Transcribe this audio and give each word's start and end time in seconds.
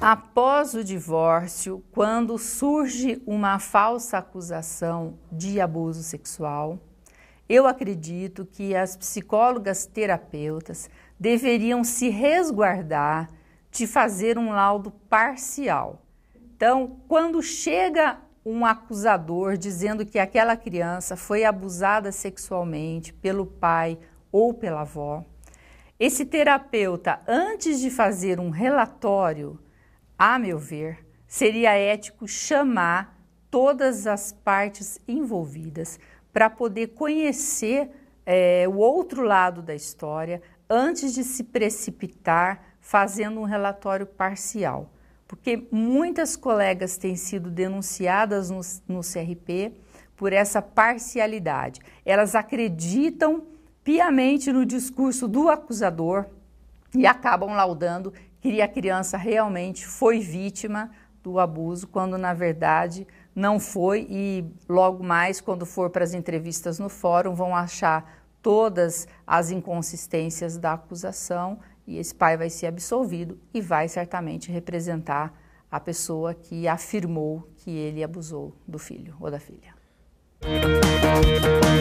Após 0.00 0.72
o 0.72 0.82
divórcio, 0.82 1.84
quando 1.92 2.38
surge 2.38 3.22
uma 3.26 3.58
falsa 3.58 4.16
acusação 4.16 5.18
de 5.30 5.60
abuso 5.60 6.02
sexual, 6.02 6.78
eu 7.46 7.66
acredito 7.66 8.46
que 8.46 8.74
as 8.74 8.96
psicólogas 8.96 9.84
terapeutas 9.84 10.88
deveriam 11.18 11.84
se 11.84 12.08
resguardar 12.08 13.28
de 13.70 13.86
fazer 13.86 14.38
um 14.38 14.52
laudo 14.52 14.90
parcial. 14.90 16.00
Então, 16.56 16.96
quando 17.06 17.42
chega 17.42 18.16
um 18.42 18.64
acusador 18.64 19.58
dizendo 19.58 20.06
que 20.06 20.18
aquela 20.18 20.56
criança 20.56 21.14
foi 21.14 21.44
abusada 21.44 22.10
sexualmente 22.10 23.12
pelo 23.12 23.44
pai 23.44 23.98
ou 24.32 24.54
pela 24.54 24.80
avó, 24.80 25.22
esse 25.98 26.24
terapeuta, 26.24 27.20
antes 27.28 27.78
de 27.80 27.90
fazer 27.90 28.40
um 28.40 28.48
relatório, 28.48 29.60
a 30.22 30.38
meu 30.38 30.58
ver, 30.58 30.98
seria 31.26 31.70
ético 31.78 32.28
chamar 32.28 33.18
todas 33.50 34.06
as 34.06 34.32
partes 34.32 35.00
envolvidas 35.08 35.98
para 36.30 36.50
poder 36.50 36.88
conhecer 36.88 37.88
é, 38.26 38.68
o 38.68 38.76
outro 38.76 39.22
lado 39.22 39.62
da 39.62 39.74
história 39.74 40.42
antes 40.68 41.14
de 41.14 41.24
se 41.24 41.42
precipitar 41.42 42.76
fazendo 42.82 43.40
um 43.40 43.44
relatório 43.44 44.04
parcial. 44.04 44.92
Porque 45.26 45.66
muitas 45.72 46.36
colegas 46.36 46.98
têm 46.98 47.16
sido 47.16 47.50
denunciadas 47.50 48.50
no, 48.50 48.60
no 48.86 49.00
CRP 49.00 49.72
por 50.14 50.34
essa 50.34 50.60
parcialidade. 50.60 51.80
Elas 52.04 52.34
acreditam 52.34 53.46
piamente 53.82 54.52
no 54.52 54.66
discurso 54.66 55.26
do 55.26 55.48
acusador 55.48 56.26
e 56.94 57.06
acabam 57.06 57.54
laudando 57.54 58.12
que 58.40 58.60
a 58.62 58.68
criança 58.68 59.16
realmente 59.16 59.86
foi 59.86 60.20
vítima 60.20 60.90
do 61.22 61.38
abuso, 61.38 61.86
quando 61.86 62.16
na 62.16 62.32
verdade 62.32 63.06
não 63.34 63.60
foi, 63.60 64.06
e 64.08 64.44
logo 64.68 65.04
mais, 65.04 65.40
quando 65.40 65.66
for 65.66 65.90
para 65.90 66.02
as 66.02 66.14
entrevistas 66.14 66.78
no 66.78 66.88
fórum, 66.88 67.34
vão 67.34 67.54
achar 67.54 68.20
todas 68.42 69.06
as 69.26 69.50
inconsistências 69.50 70.56
da 70.56 70.72
acusação 70.72 71.58
e 71.86 71.98
esse 71.98 72.14
pai 72.14 72.36
vai 72.36 72.48
ser 72.48 72.66
absolvido 72.66 73.38
e 73.52 73.60
vai 73.60 73.88
certamente 73.88 74.50
representar 74.50 75.34
a 75.70 75.78
pessoa 75.78 76.34
que 76.34 76.66
afirmou 76.66 77.48
que 77.56 77.70
ele 77.70 78.02
abusou 78.02 78.54
do 78.66 78.78
filho 78.78 79.14
ou 79.20 79.30
da 79.30 79.38
filha. 79.38 79.74